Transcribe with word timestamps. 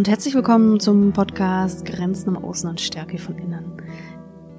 und 0.00 0.08
herzlich 0.08 0.34
willkommen 0.34 0.80
zum 0.80 1.12
Podcast 1.12 1.84
Grenzen 1.84 2.34
im 2.34 2.42
Außen 2.42 2.70
und 2.70 2.80
Stärke 2.80 3.18
von 3.18 3.36
Innen. 3.36 3.82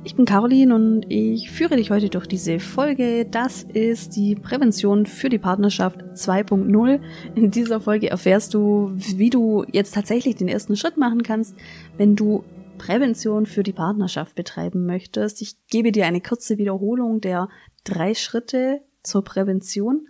Ich 0.03 0.15
bin 0.15 0.25
Caroline 0.25 0.75
und 0.75 1.05
ich 1.09 1.49
führe 1.49 1.77
dich 1.77 1.89
heute 1.89 2.09
durch 2.09 2.27
diese 2.27 2.59
Folge. 2.59 3.25
Das 3.25 3.63
ist 3.63 4.15
die 4.15 4.35
Prävention 4.35 5.07
für 5.07 5.29
die 5.29 5.39
Partnerschaft 5.39 5.99
2.0. 5.99 7.01
In 7.33 7.49
dieser 7.49 7.81
Folge 7.81 8.11
erfährst 8.11 8.53
du, 8.53 8.91
wie 8.93 9.31
du 9.31 9.65
jetzt 9.71 9.95
tatsächlich 9.95 10.35
den 10.35 10.47
ersten 10.47 10.75
Schritt 10.75 10.97
machen 10.97 11.23
kannst, 11.23 11.55
wenn 11.97 12.15
du 12.15 12.43
Prävention 12.77 13.47
für 13.47 13.63
die 13.63 13.73
Partnerschaft 13.73 14.35
betreiben 14.35 14.85
möchtest. 14.85 15.41
Ich 15.41 15.55
gebe 15.71 15.91
dir 15.91 16.05
eine 16.05 16.21
kurze 16.21 16.59
Wiederholung 16.59 17.19
der 17.19 17.49
drei 17.83 18.13
Schritte 18.13 18.81
zur 19.01 19.23
Prävention, 19.23 20.07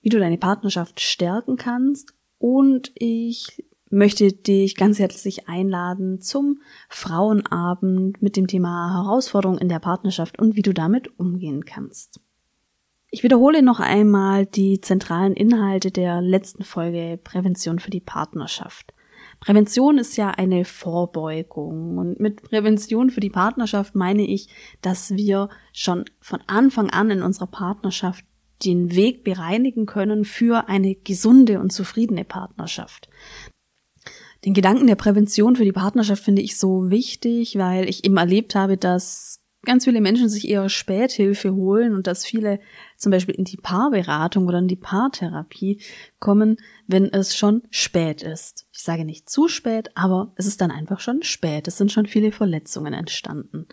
wie 0.00 0.08
du 0.08 0.18
deine 0.18 0.36
Partnerschaft 0.36 0.98
stärken 0.98 1.54
kannst 1.54 2.12
und 2.40 2.90
ich 2.96 3.64
möchte 3.90 4.32
dich 4.32 4.76
ganz 4.76 4.98
herzlich 4.98 5.48
einladen 5.48 6.20
zum 6.20 6.60
Frauenabend 6.88 8.20
mit 8.22 8.36
dem 8.36 8.46
Thema 8.46 8.92
Herausforderungen 8.92 9.60
in 9.60 9.68
der 9.68 9.78
Partnerschaft 9.78 10.38
und 10.38 10.56
wie 10.56 10.62
du 10.62 10.72
damit 10.72 11.18
umgehen 11.18 11.64
kannst. 11.64 12.20
Ich 13.10 13.22
wiederhole 13.22 13.62
noch 13.62 13.80
einmal 13.80 14.44
die 14.44 14.80
zentralen 14.80 15.32
Inhalte 15.32 15.90
der 15.90 16.20
letzten 16.20 16.62
Folge 16.62 17.18
Prävention 17.22 17.78
für 17.78 17.90
die 17.90 18.00
Partnerschaft. 18.00 18.92
Prävention 19.40 19.98
ist 19.98 20.16
ja 20.16 20.30
eine 20.30 20.64
Vorbeugung 20.64 21.96
und 21.96 22.20
mit 22.20 22.42
Prävention 22.42 23.10
für 23.10 23.20
die 23.20 23.30
Partnerschaft 23.30 23.94
meine 23.94 24.26
ich, 24.26 24.48
dass 24.82 25.12
wir 25.12 25.48
schon 25.72 26.04
von 26.20 26.40
Anfang 26.46 26.90
an 26.90 27.10
in 27.10 27.22
unserer 27.22 27.46
Partnerschaft 27.46 28.24
den 28.64 28.94
Weg 28.94 29.24
bereinigen 29.24 29.86
können 29.86 30.24
für 30.24 30.68
eine 30.68 30.94
gesunde 30.94 31.60
und 31.60 31.72
zufriedene 31.72 32.24
Partnerschaft. 32.24 33.08
Den 34.44 34.54
Gedanken 34.54 34.86
der 34.86 34.94
Prävention 34.94 35.56
für 35.56 35.64
die 35.64 35.72
Partnerschaft 35.72 36.22
finde 36.22 36.42
ich 36.42 36.58
so 36.58 36.90
wichtig, 36.90 37.58
weil 37.58 37.88
ich 37.88 38.04
eben 38.04 38.16
erlebt 38.16 38.54
habe, 38.54 38.76
dass 38.76 39.42
ganz 39.64 39.84
viele 39.84 40.00
Menschen 40.00 40.28
sich 40.28 40.48
eher 40.48 40.68
Späthilfe 40.68 41.54
holen 41.54 41.94
und 41.94 42.06
dass 42.06 42.24
viele 42.24 42.60
zum 42.96 43.10
Beispiel 43.10 43.34
in 43.34 43.44
die 43.44 43.56
Paarberatung 43.56 44.46
oder 44.46 44.58
in 44.58 44.68
die 44.68 44.76
Paartherapie 44.76 45.82
kommen, 46.20 46.56
wenn 46.86 47.12
es 47.12 47.36
schon 47.36 47.62
spät 47.70 48.22
ist. 48.22 48.66
Ich 48.72 48.82
sage 48.82 49.04
nicht 49.04 49.28
zu 49.28 49.48
spät, 49.48 49.90
aber 49.96 50.32
es 50.36 50.46
ist 50.46 50.60
dann 50.60 50.70
einfach 50.70 51.00
schon 51.00 51.22
spät. 51.22 51.66
Es 51.66 51.76
sind 51.76 51.90
schon 51.90 52.06
viele 52.06 52.30
Verletzungen 52.30 52.94
entstanden. 52.94 53.66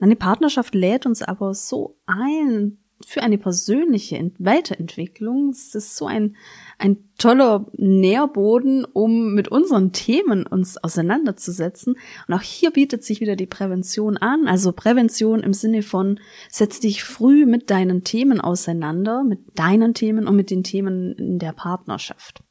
Eine 0.00 0.16
Partnerschaft 0.16 0.74
lädt 0.74 1.06
uns 1.06 1.22
aber 1.22 1.54
so 1.54 1.98
ein, 2.06 2.78
für 3.06 3.22
eine 3.22 3.38
persönliche 3.38 4.30
Weiterentwicklung. 4.38 5.50
Es 5.50 5.74
ist 5.74 5.96
so 5.96 6.06
ein, 6.06 6.36
ein 6.78 6.98
toller 7.16 7.66
Nährboden, 7.72 8.84
um 8.84 9.34
mit 9.34 9.48
unseren 9.48 9.92
Themen 9.92 10.46
uns 10.46 10.76
auseinanderzusetzen. 10.82 11.96
Und 12.26 12.34
auch 12.34 12.42
hier 12.42 12.70
bietet 12.70 13.04
sich 13.04 13.20
wieder 13.20 13.36
die 13.36 13.46
Prävention 13.46 14.16
an. 14.16 14.48
Also 14.48 14.72
Prävention 14.72 15.40
im 15.40 15.52
Sinne 15.52 15.82
von, 15.82 16.18
setz 16.50 16.80
dich 16.80 17.04
früh 17.04 17.46
mit 17.46 17.70
deinen 17.70 18.04
Themen 18.04 18.40
auseinander, 18.40 19.22
mit 19.22 19.40
deinen 19.54 19.94
Themen 19.94 20.26
und 20.26 20.36
mit 20.36 20.50
den 20.50 20.64
Themen 20.64 21.12
in 21.14 21.38
der 21.38 21.52
Partnerschaft. 21.52 22.42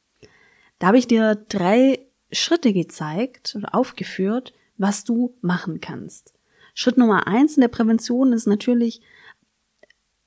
Da 0.78 0.88
habe 0.88 0.98
ich 0.98 1.06
dir 1.06 1.34
drei 1.48 2.06
Schritte 2.30 2.72
gezeigt 2.72 3.54
oder 3.56 3.74
aufgeführt, 3.74 4.54
was 4.76 5.04
du 5.04 5.34
machen 5.40 5.80
kannst. 5.80 6.34
Schritt 6.74 6.96
Nummer 6.96 7.26
eins 7.26 7.56
in 7.56 7.62
der 7.62 7.68
Prävention 7.68 8.32
ist 8.32 8.46
natürlich, 8.46 9.00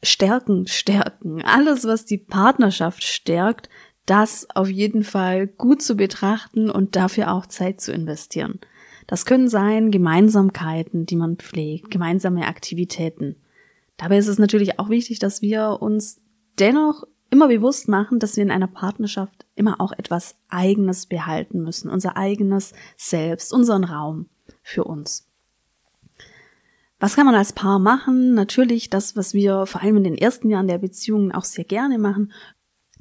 stärken, 0.04 0.68
stärken. 0.68 1.42
Alles, 1.44 1.86
was 1.86 2.06
die 2.06 2.18
Partnerschaft 2.18 3.04
stärkt, 3.04 3.70
das 4.06 4.48
auf 4.56 4.70
jeden 4.70 5.04
Fall 5.04 5.48
gut 5.48 5.82
zu 5.82 5.96
betrachten 5.96 6.70
und 6.70 6.96
dafür 6.96 7.32
auch 7.34 7.46
Zeit 7.46 7.82
zu 7.82 7.92
investieren. 7.92 8.60
Das 9.08 9.26
können 9.26 9.48
sein 9.48 9.92
Gemeinsamkeiten, 9.92 11.06
die 11.06 11.16
man 11.16 11.38
pflegt, 11.38 11.92
gemeinsame 11.92 12.48
Aktivitäten. 12.48 13.36
Dabei 13.98 14.18
ist 14.18 14.28
es 14.28 14.40
natürlich 14.40 14.80
auch 14.80 14.90
wichtig, 14.90 15.20
dass 15.20 15.42
wir 15.42 15.78
uns 15.82 16.22
dennoch 16.58 17.04
immer 17.30 17.48
bewusst 17.48 17.88
machen, 17.88 18.20
dass 18.20 18.36
wir 18.36 18.44
in 18.44 18.52
einer 18.52 18.68
Partnerschaft 18.68 19.46
immer 19.56 19.80
auch 19.80 19.94
etwas 19.94 20.36
Eigenes 20.50 21.06
behalten 21.06 21.62
müssen, 21.62 21.90
unser 21.90 22.18
eigenes 22.18 22.74
Selbst, 22.98 23.54
unseren 23.54 23.84
Raum 23.84 24.30
für 24.62 24.84
uns. 24.84 25.31
Was 27.02 27.16
kann 27.16 27.26
man 27.26 27.34
als 27.34 27.52
Paar 27.52 27.80
machen? 27.80 28.36
Natürlich 28.36 28.92
das, 28.92 29.16
was 29.16 29.34
wir 29.34 29.66
vor 29.66 29.82
allem 29.82 29.98
in 29.98 30.04
den 30.04 30.18
ersten 30.18 30.52
Jahren 30.52 30.68
der 30.68 30.78
Beziehung 30.78 31.32
auch 31.32 31.46
sehr 31.46 31.64
gerne 31.64 31.98
machen. 31.98 32.32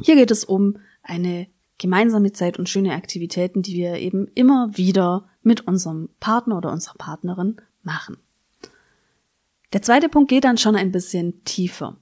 Hier 0.00 0.14
geht 0.14 0.30
es 0.30 0.42
um 0.42 0.78
eine 1.02 1.48
gemeinsame 1.76 2.32
Zeit 2.32 2.58
und 2.58 2.66
schöne 2.66 2.94
Aktivitäten, 2.94 3.60
die 3.60 3.74
wir 3.74 3.96
eben 3.96 4.26
immer 4.34 4.70
wieder 4.74 5.28
mit 5.42 5.66
unserem 5.66 6.08
Partner 6.18 6.56
oder 6.56 6.72
unserer 6.72 6.94
Partnerin 6.94 7.60
machen. 7.82 8.16
Der 9.74 9.82
zweite 9.82 10.08
Punkt 10.08 10.30
geht 10.30 10.44
dann 10.44 10.56
schon 10.56 10.76
ein 10.76 10.92
bisschen 10.92 11.44
tiefer. 11.44 11.98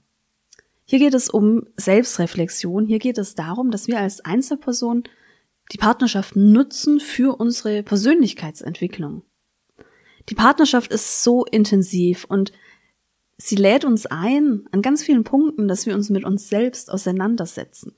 Hier 0.85 0.99
geht 0.99 1.13
es 1.13 1.29
um 1.29 1.67
Selbstreflexion. 1.75 2.85
Hier 2.85 2.99
geht 2.99 3.17
es 3.17 3.35
darum, 3.35 3.71
dass 3.71 3.87
wir 3.87 3.99
als 3.99 4.21
Einzelperson 4.23 5.03
die 5.73 5.77
Partnerschaft 5.77 6.37
nutzen 6.37 7.01
für 7.01 7.37
unsere 7.37 7.83
Persönlichkeitsentwicklung. 7.83 9.23
Die 10.27 10.35
Partnerschaft 10.35 10.91
ist 10.91 11.23
so 11.23 11.45
intensiv 11.45 12.25
und 12.25 12.51
sie 13.37 13.55
lädt 13.55 13.85
uns 13.85 14.05
ein 14.05 14.67
an 14.71 14.81
ganz 14.81 15.03
vielen 15.03 15.23
Punkten, 15.23 15.67
dass 15.67 15.85
wir 15.85 15.95
uns 15.95 16.09
mit 16.09 16.25
uns 16.25 16.49
selbst 16.49 16.91
auseinandersetzen. 16.91 17.95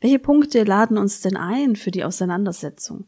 Welche 0.00 0.18
Punkte 0.18 0.64
laden 0.64 0.96
uns 0.96 1.20
denn 1.20 1.36
ein 1.36 1.76
für 1.76 1.90
die 1.90 2.04
Auseinandersetzung? 2.04 3.06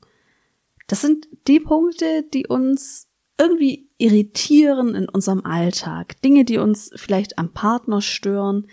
Das 0.87 1.01
sind 1.01 1.27
die 1.47 1.61
Punkte, 1.61 2.25
die 2.35 2.47
uns 2.47 3.09
irgendwie 3.39 3.89
irritieren 3.97 4.95
in 4.95 5.09
unserem 5.09 5.45
Alltag. 5.45 6.21
Dinge, 6.23 6.45
die 6.45 6.59
uns 6.59 6.91
vielleicht 6.97 7.39
am 7.39 7.53
Partner 7.53 8.03
stören. 8.03 8.69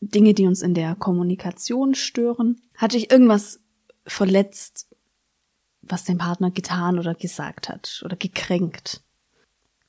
Dinge, 0.00 0.32
die 0.32 0.46
uns 0.46 0.62
in 0.62 0.74
der 0.74 0.94
Kommunikation 0.94 1.94
stören. 1.94 2.60
Hatte 2.76 2.96
ich 2.96 3.10
irgendwas 3.10 3.60
verletzt? 4.06 4.88
Was 5.88 6.04
den 6.04 6.18
Partner 6.18 6.50
getan 6.50 6.98
oder 6.98 7.14
gesagt 7.14 7.68
hat 7.68 8.02
oder 8.04 8.16
gekränkt. 8.16 9.02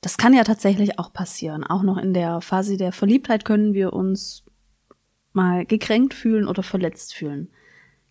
Das 0.00 0.16
kann 0.16 0.32
ja 0.32 0.44
tatsächlich 0.44 0.98
auch 0.98 1.12
passieren. 1.12 1.64
Auch 1.64 1.82
noch 1.82 1.98
in 1.98 2.14
der 2.14 2.40
Phase 2.40 2.76
der 2.76 2.92
Verliebtheit 2.92 3.44
können 3.44 3.74
wir 3.74 3.92
uns 3.92 4.44
mal 5.32 5.66
gekränkt 5.66 6.14
fühlen 6.14 6.46
oder 6.46 6.62
verletzt 6.62 7.14
fühlen. 7.14 7.50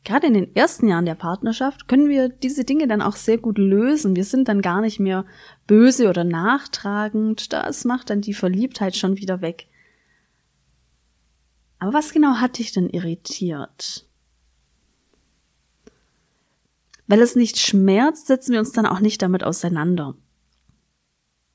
Gerade 0.03 0.27
in 0.27 0.33
den 0.33 0.55
ersten 0.55 0.87
Jahren 0.87 1.05
der 1.05 1.15
Partnerschaft 1.15 1.87
können 1.87 2.07
wir 2.07 2.29
diese 2.29 2.63
Dinge 2.63 2.87
dann 2.87 3.01
auch 3.01 3.15
sehr 3.15 3.37
gut 3.37 3.57
lösen. 3.57 4.15
Wir 4.15 4.23
sind 4.23 4.47
dann 4.47 4.61
gar 4.61 4.81
nicht 4.81 4.99
mehr 4.99 5.25
böse 5.65 6.09
oder 6.09 6.23
nachtragend. 6.23 7.51
Das 7.51 7.83
macht 7.83 8.09
dann 8.09 8.21
die 8.21 8.33
Verliebtheit 8.33 8.95
schon 8.95 9.17
wieder 9.17 9.41
weg. 9.41 9.67
Aber 11.79 11.93
was 11.93 12.13
genau 12.13 12.35
hat 12.35 12.57
dich 12.57 12.71
denn 12.71 12.89
irritiert? 12.89 14.06
Weil 17.07 17.21
es 17.21 17.35
nicht 17.35 17.57
schmerzt, 17.57 18.27
setzen 18.27 18.51
wir 18.51 18.59
uns 18.59 18.73
dann 18.73 18.85
auch 18.85 18.99
nicht 18.99 19.21
damit 19.21 19.43
auseinander. 19.43 20.15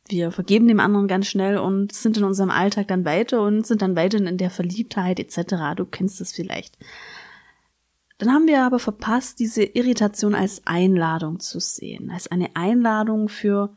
Wir 0.08 0.30
vergeben 0.30 0.66
dem 0.66 0.80
anderen 0.80 1.08
ganz 1.08 1.26
schnell 1.26 1.58
und 1.58 1.92
sind 1.92 2.16
in 2.16 2.24
unserem 2.24 2.50
Alltag 2.50 2.88
dann 2.88 3.04
weiter 3.04 3.42
und 3.42 3.66
sind 3.66 3.82
dann 3.82 3.96
weiterhin 3.96 4.26
in 4.26 4.38
der 4.38 4.50
Verliebtheit 4.50 5.20
etc. 5.20 5.76
Du 5.76 5.84
kennst 5.84 6.20
es 6.20 6.32
vielleicht. 6.32 6.76
Dann 8.18 8.32
haben 8.32 8.46
wir 8.46 8.62
aber 8.62 8.78
verpasst, 8.78 9.38
diese 9.38 9.62
Irritation 9.62 10.34
als 10.34 10.66
Einladung 10.66 11.40
zu 11.40 11.60
sehen, 11.60 12.10
als 12.10 12.28
eine 12.28 12.54
Einladung 12.56 13.28
für 13.28 13.74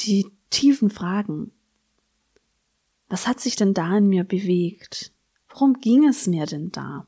die 0.00 0.26
tiefen 0.50 0.90
Fragen. 0.90 1.52
Was 3.08 3.26
hat 3.26 3.40
sich 3.40 3.56
denn 3.56 3.74
da 3.74 3.96
in 3.96 4.08
mir 4.08 4.24
bewegt? 4.24 5.12
Worum 5.48 5.74
ging 5.74 6.06
es 6.06 6.26
mir 6.26 6.46
denn 6.46 6.70
da? 6.70 7.06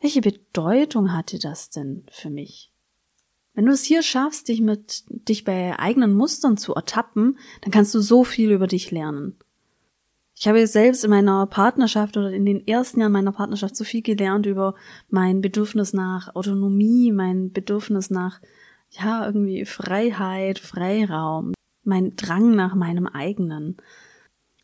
Welche 0.00 0.20
Bedeutung 0.20 1.12
hatte 1.12 1.38
das 1.38 1.70
denn 1.70 2.06
für 2.10 2.30
mich? 2.30 2.72
Wenn 3.58 3.66
du 3.66 3.72
es 3.72 3.82
hier 3.82 4.04
schaffst, 4.04 4.46
dich 4.46 4.60
mit, 4.60 5.02
dich 5.08 5.42
bei 5.42 5.76
eigenen 5.80 6.14
Mustern 6.14 6.56
zu 6.56 6.74
ertappen, 6.74 7.40
dann 7.60 7.72
kannst 7.72 7.92
du 7.92 7.98
so 7.98 8.22
viel 8.22 8.52
über 8.52 8.68
dich 8.68 8.92
lernen. 8.92 9.36
Ich 10.36 10.46
habe 10.46 10.64
selbst 10.68 11.02
in 11.02 11.10
meiner 11.10 11.44
Partnerschaft 11.46 12.16
oder 12.16 12.30
in 12.30 12.44
den 12.44 12.64
ersten 12.68 13.00
Jahren 13.00 13.10
meiner 13.10 13.32
Partnerschaft 13.32 13.74
so 13.74 13.82
viel 13.82 14.02
gelernt 14.02 14.46
über 14.46 14.76
mein 15.08 15.40
Bedürfnis 15.40 15.92
nach 15.92 16.36
Autonomie, 16.36 17.10
mein 17.10 17.50
Bedürfnis 17.50 18.10
nach, 18.10 18.40
ja, 18.90 19.26
irgendwie 19.26 19.64
Freiheit, 19.64 20.60
Freiraum, 20.60 21.52
mein 21.82 22.14
Drang 22.14 22.54
nach 22.54 22.76
meinem 22.76 23.08
eigenen 23.08 23.78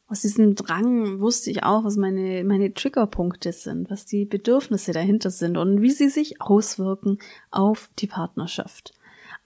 aus 0.07 0.21
diesem 0.21 0.55
Drang 0.55 1.21
wusste 1.21 1.51
ich 1.51 1.63
auch, 1.63 1.85
was 1.85 1.97
meine, 1.97 2.45
meine 2.45 2.75
Triggerpunkte 2.75 3.53
sind, 3.53 3.91
was 3.91 4.05
die 4.05 4.27
Bedürfnisse 4.27 4.93
dahinter 4.93 5.31
sind 5.31 5.57
und 5.57 5.81
wie 5.81 5.91
sie 5.91 6.09
sich 6.09 6.41
auswirken 6.43 7.19
auf 7.51 7.91
die 7.99 8.07
Partnerschaft. 8.07 8.93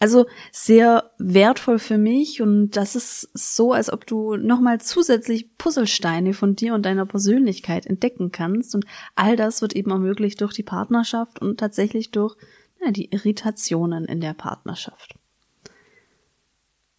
Also 0.01 0.27
sehr 0.53 1.11
wertvoll 1.19 1.79
für 1.79 1.99
mich 1.99 2.41
und 2.41 2.71
das 2.71 2.95
ist 2.95 3.31
so, 3.35 3.73
als 3.73 3.93
ob 3.93 4.07
du 4.07 4.37
nochmal 4.37 4.81
zusätzlich 4.81 5.57
Puzzlesteine 5.59 6.35
von 6.35 6.55
dir 6.55 6.75
und 6.75 6.87
deiner 6.87 7.07
Persönlichkeit 7.07 7.85
entdecken 7.87 8.31
kannst 8.31 8.77
und 8.77 8.85
all 9.17 9.35
das 9.35 9.61
wird 9.61 9.75
eben 9.75 9.91
ermöglicht 9.91 10.41
durch 10.41 10.55
die 10.55 10.63
Partnerschaft 10.63 11.41
und 11.41 11.59
tatsächlich 11.59 12.13
durch 12.13 12.37
ja, 12.85 12.93
die 12.93 13.11
Irritationen 13.11 14.05
in 14.05 14.21
der 14.21 14.35
Partnerschaft. 14.35 15.17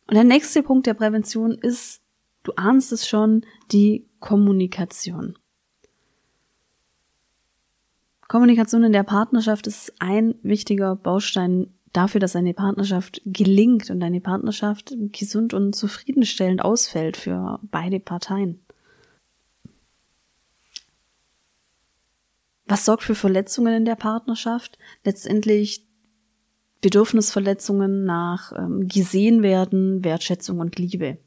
Und 0.08 0.16
der 0.16 0.26
nächste 0.26 0.64
Punkt 0.64 0.86
der 0.86 0.94
Prävention 0.94 1.52
ist, 1.52 2.02
du 2.44 2.54
ahnst 2.56 2.92
es 2.92 3.08
schon, 3.08 3.46
die 3.72 4.08
Kommunikation. 4.20 5.38
Kommunikation 8.28 8.84
in 8.84 8.92
der 8.92 9.04
Partnerschaft 9.04 9.66
ist 9.66 9.94
ein 10.00 10.36
wichtiger 10.44 10.96
Baustein 10.96 11.74
dafür, 11.94 12.20
dass 12.20 12.36
eine 12.36 12.54
Partnerschaft 12.54 13.22
gelingt 13.26 13.90
und 13.90 14.04
eine 14.04 14.22
Partnerschaft 14.22 14.94
gesund 15.12 15.54
und 15.54 15.76
zufriedenstellend 15.76 16.64
ausfällt 16.64 17.18
für 17.18 17.60
beide 17.64 18.00
Parteien. 18.00 18.60
Was 22.66 22.86
sorgt 22.86 23.02
für 23.02 23.16
Verletzungen 23.16 23.74
in 23.74 23.86
der 23.86 23.96
Partnerschaft? 23.96 24.78
Letztendlich 25.04 25.88
Bedürfnisverletzungen 26.82 28.06
nach 28.06 28.54
ähm, 28.56 28.88
gesehen 28.88 29.42
werden, 29.42 30.04
Wertschätzung 30.04 30.60
und 30.60 30.78
Liebe. 30.78 31.18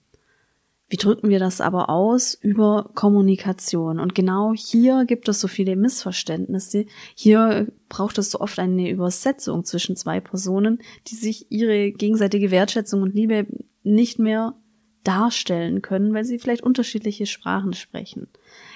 Wie 0.92 0.98
drücken 0.98 1.30
wir 1.30 1.38
das 1.38 1.62
aber 1.62 1.88
aus? 1.88 2.34
Über 2.34 2.90
Kommunikation. 2.94 3.98
Und 3.98 4.14
genau 4.14 4.52
hier 4.54 5.06
gibt 5.06 5.26
es 5.26 5.40
so 5.40 5.48
viele 5.48 5.74
Missverständnisse. 5.74 6.84
Hier 7.14 7.72
braucht 7.88 8.18
es 8.18 8.30
so 8.30 8.40
oft 8.40 8.58
eine 8.58 8.90
Übersetzung 8.90 9.64
zwischen 9.64 9.96
zwei 9.96 10.20
Personen, 10.20 10.82
die 11.06 11.14
sich 11.14 11.50
ihre 11.50 11.92
gegenseitige 11.92 12.50
Wertschätzung 12.50 13.00
und 13.00 13.14
Liebe 13.14 13.46
nicht 13.82 14.18
mehr 14.18 14.54
darstellen 15.02 15.80
können, 15.80 16.12
weil 16.12 16.26
sie 16.26 16.38
vielleicht 16.38 16.62
unterschiedliche 16.62 17.24
Sprachen 17.24 17.72
sprechen. 17.72 18.28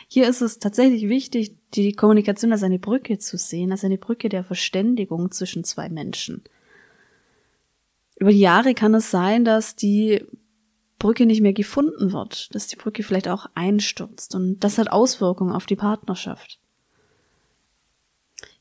Hier 0.09 0.27
ist 0.27 0.41
es 0.41 0.59
tatsächlich 0.59 1.11
wichtig, 1.11 1.55
die 1.75 1.93
Kommunikation 1.93 2.51
als 2.51 2.63
eine 2.63 2.79
Brücke 2.79 3.19
zu 3.19 3.37
sehen, 3.37 3.73
als 3.73 3.85
eine 3.85 3.99
Brücke 3.99 4.31
der 4.31 4.43
Verständigung 4.43 5.33
zwischen 5.33 5.65
zwei 5.65 5.91
Menschen. 5.91 6.45
Über 8.19 8.31
die 8.31 8.41
Jahre 8.41 8.73
kann 8.73 8.95
es 8.95 9.11
sein, 9.11 9.45
dass 9.45 9.77
die 9.77 10.25
Brücke 10.99 11.27
nicht 11.27 11.43
mehr 11.43 11.53
gefunden 11.53 12.13
wird, 12.13 12.55
dass 12.55 12.67
die 12.69 12.77
Brücke 12.77 13.03
vielleicht 13.03 13.29
auch 13.29 13.47
einstürzt 13.55 14.35
und 14.35 14.61
das 14.61 14.79
hat 14.79 14.91
Auswirkungen 14.91 15.55
auf 15.55 15.67
die 15.67 15.77
Partnerschaft. 15.77 16.59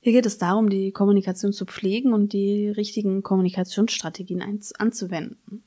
Hier 0.02 0.14
geht 0.14 0.26
es 0.26 0.38
darum, 0.38 0.70
die 0.70 0.92
Kommunikation 0.92 1.52
zu 1.52 1.66
pflegen 1.66 2.14
und 2.14 2.34
die 2.34 2.70
richtigen 2.70 3.24
Kommunikationsstrategien 3.24 4.42
anzuwenden. 4.78 5.64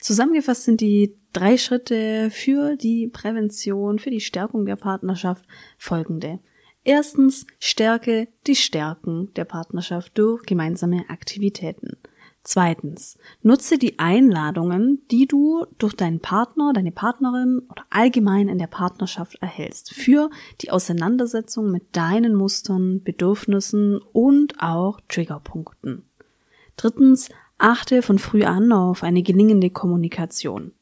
Zusammengefasst 0.00 0.64
sind 0.64 0.80
die 0.80 1.16
drei 1.32 1.56
Schritte 1.56 2.30
für 2.30 2.76
die 2.76 3.06
Prävention, 3.06 3.98
für 3.98 4.10
die 4.10 4.20
Stärkung 4.20 4.66
der 4.66 4.76
Partnerschaft 4.76 5.44
folgende. 5.76 6.40
Erstens, 6.84 7.46
stärke 7.58 8.28
die 8.46 8.56
Stärken 8.56 9.32
der 9.34 9.44
Partnerschaft 9.44 10.16
durch 10.16 10.44
gemeinsame 10.44 11.04
Aktivitäten. 11.08 11.98
Zweitens, 12.44 13.18
nutze 13.42 13.78
die 13.78 13.98
Einladungen, 13.98 15.02
die 15.10 15.26
du 15.26 15.66
durch 15.78 15.94
deinen 15.94 16.20
Partner, 16.20 16.72
deine 16.72 16.92
Partnerin 16.92 17.60
oder 17.68 17.84
allgemein 17.90 18.48
in 18.48 18.58
der 18.58 18.68
Partnerschaft 18.68 19.36
erhältst, 19.42 19.92
für 19.92 20.30
die 20.62 20.70
Auseinandersetzung 20.70 21.70
mit 21.70 21.94
deinen 21.94 22.34
Mustern, 22.34 23.02
Bedürfnissen 23.02 24.00
und 24.12 24.62
auch 24.62 25.00
Triggerpunkten. 25.08 26.04
Drittens, 26.76 27.28
achte 27.58 28.02
von 28.02 28.18
früh 28.18 28.44
an 28.44 28.72
auf 28.72 29.02
eine 29.02 29.22
gelingende 29.22 29.68
Kommunikation. 29.68 30.72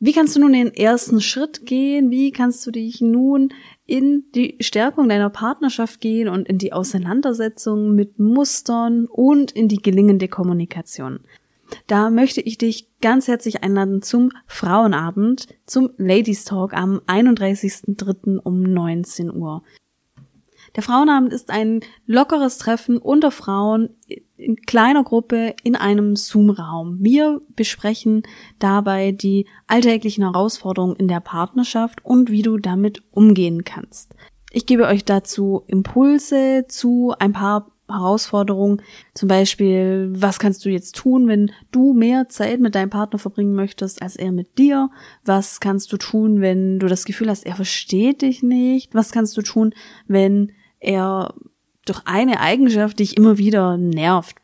Wie 0.00 0.12
kannst 0.12 0.36
du 0.36 0.40
nun 0.40 0.52
den 0.52 0.72
ersten 0.72 1.20
Schritt 1.20 1.66
gehen? 1.66 2.10
Wie 2.10 2.30
kannst 2.30 2.64
du 2.64 2.70
dich 2.70 3.00
nun 3.00 3.52
in 3.84 4.24
die 4.32 4.56
Stärkung 4.60 5.08
deiner 5.08 5.30
Partnerschaft 5.30 6.00
gehen 6.00 6.28
und 6.28 6.48
in 6.48 6.58
die 6.58 6.72
Auseinandersetzung 6.72 7.96
mit 7.96 8.18
Mustern 8.18 9.06
und 9.06 9.50
in 9.50 9.66
die 9.66 9.82
gelingende 9.82 10.28
Kommunikation? 10.28 11.20
Da 11.88 12.10
möchte 12.10 12.40
ich 12.40 12.58
dich 12.58 12.88
ganz 13.00 13.26
herzlich 13.26 13.64
einladen 13.64 14.00
zum 14.00 14.30
Frauenabend, 14.46 15.48
zum 15.66 15.90
Ladies 15.96 16.44
Talk 16.44 16.74
am 16.74 17.00
31.03. 17.06 18.38
um 18.38 18.62
19 18.62 19.34
Uhr. 19.34 19.64
Der 20.76 20.82
Frauenabend 20.82 21.32
ist 21.32 21.50
ein 21.50 21.80
lockeres 22.06 22.58
Treffen 22.58 22.98
unter 22.98 23.32
Frauen 23.32 23.90
in 24.38 24.56
kleiner 24.56 25.04
Gruppe 25.04 25.54
in 25.64 25.76
einem 25.76 26.16
Zoom-Raum. 26.16 26.98
Wir 27.00 27.40
besprechen 27.56 28.22
dabei 28.58 29.12
die 29.12 29.46
alltäglichen 29.66 30.24
Herausforderungen 30.24 30.96
in 30.96 31.08
der 31.08 31.20
Partnerschaft 31.20 32.04
und 32.04 32.30
wie 32.30 32.42
du 32.42 32.58
damit 32.58 33.02
umgehen 33.10 33.64
kannst. 33.64 34.14
Ich 34.50 34.64
gebe 34.64 34.86
euch 34.86 35.04
dazu 35.04 35.64
Impulse 35.66 36.64
zu 36.68 37.14
ein 37.18 37.32
paar 37.32 37.72
Herausforderungen, 37.90 38.82
zum 39.14 39.28
Beispiel, 39.28 40.10
was 40.12 40.38
kannst 40.38 40.64
du 40.64 40.68
jetzt 40.68 40.94
tun, 40.94 41.26
wenn 41.26 41.50
du 41.72 41.94
mehr 41.94 42.28
Zeit 42.28 42.60
mit 42.60 42.74
deinem 42.74 42.90
Partner 42.90 43.18
verbringen 43.18 43.54
möchtest 43.54 44.02
als 44.02 44.16
er 44.16 44.30
mit 44.30 44.58
dir? 44.58 44.90
Was 45.24 45.58
kannst 45.60 45.92
du 45.92 45.96
tun, 45.96 46.40
wenn 46.40 46.78
du 46.78 46.86
das 46.86 47.06
Gefühl 47.06 47.30
hast, 47.30 47.46
er 47.46 47.56
versteht 47.56 48.22
dich 48.22 48.42
nicht? 48.42 48.94
Was 48.94 49.10
kannst 49.10 49.36
du 49.36 49.42
tun, 49.42 49.74
wenn 50.06 50.52
er 50.80 51.34
durch 51.88 52.02
eine 52.04 52.40
Eigenschaft 52.40 52.98
dich 52.98 53.16
immer 53.16 53.38
wieder 53.38 53.76
nervt. 53.76 54.36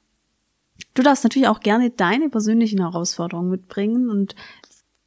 Du 0.94 1.02
darfst 1.02 1.24
natürlich 1.24 1.48
auch 1.48 1.60
gerne 1.60 1.90
deine 1.90 2.28
persönlichen 2.28 2.80
Herausforderungen 2.80 3.50
mitbringen 3.50 4.10
und 4.10 4.34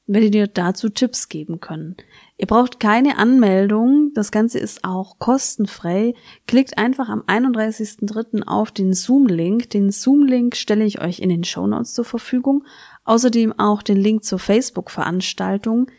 werde 0.08 0.32
dir 0.32 0.48
dazu 0.48 0.90
Tipps 0.90 1.28
geben 1.28 1.60
können. 1.60 1.98
Ihr 2.38 2.48
braucht 2.48 2.80
keine 2.80 3.18
Anmeldung, 3.18 4.12
das 4.14 4.32
Ganze 4.32 4.58
ist 4.58 4.84
auch 4.86 5.20
kostenfrei. 5.20 6.14
Klickt 6.48 6.78
einfach 6.78 7.10
am 7.10 7.22
31.03. 7.24 8.44
auf 8.44 8.72
den 8.72 8.94
Zoom-Link. 8.94 9.70
Den 9.70 9.92
Zoom-Link 9.92 10.56
stelle 10.56 10.86
ich 10.86 11.02
euch 11.02 11.20
in 11.20 11.30
den 11.30 11.44
Show 11.44 11.68
Notes 11.68 11.94
zur 11.94 12.06
Verfügung. 12.06 12.64
Außerdem 13.04 13.58
auch 13.60 13.82
den 13.82 13.98
Link 13.98 14.24
zur 14.24 14.40
Facebook-Veranstaltung. 14.40 15.92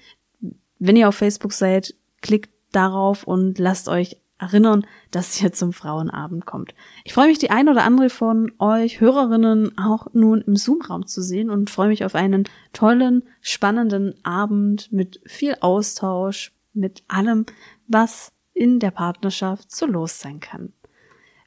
Wenn 0.79 0.97
ihr 0.97 1.09
auf 1.09 1.17
Facebook 1.17 1.53
seid, 1.53 1.95
klickt 2.23 2.51
darauf 2.73 3.25
und 3.25 3.59
lasst 3.59 3.89
euch 3.89 4.17
erinnern, 4.39 4.87
dass 5.11 5.41
ihr 5.43 5.53
zum 5.53 5.73
Frauenabend 5.73 6.47
kommt. 6.47 6.75
Ich 7.05 7.13
freue 7.13 7.29
mich, 7.29 7.39
die 7.39 7.51
ein 7.51 7.69
oder 7.69 7.85
andere 7.85 8.11
von 8.11 8.53
euch 8.59 9.01
Hörerinnen 9.01 9.77
auch 9.79 10.09
nun 10.13 10.43
im 10.43 10.57
Zoom-Raum 10.57 11.07
zu 11.07 11.23
sehen 11.23 11.51
und 11.51 11.71
freue 11.71 11.89
mich 11.89 12.05
auf 12.05 12.15
einen 12.15 12.45
tollen, 12.73 13.23
spannenden 13.41 14.15
Abend 14.25 14.93
mit 14.93 15.21
viel 15.27 15.57
Austausch, 15.61 16.53
mit 16.73 17.03
allem, 17.09 17.47
was 17.87 18.33
in 18.53 18.81
der 18.81 18.91
Partnerschaft 18.91 19.75
so 19.75 19.87
los 19.87 20.21
sein 20.21 20.41
kann. 20.41 20.73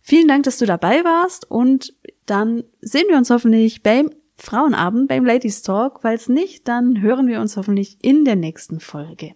Vielen 0.02 0.28
Dank, 0.28 0.44
dass 0.44 0.58
du 0.58 0.66
dabei 0.66 1.04
warst 1.04 1.50
und 1.50 1.94
dann 2.26 2.64
sehen 2.82 3.06
wir 3.10 3.18
uns 3.18 3.30
hoffentlich 3.30 3.84
beim 3.84 4.10
Frauenabend, 4.36 5.08
beim 5.08 5.26
Ladies 5.26 5.62
Talk. 5.62 6.00
Falls 6.02 6.28
nicht, 6.28 6.68
dann 6.68 7.02
hören 7.02 7.28
wir 7.28 7.40
uns 7.40 7.58
hoffentlich 7.58 7.98
in 8.02 8.26
der 8.26 8.36
nächsten 8.36 8.80
Folge. 8.80 9.36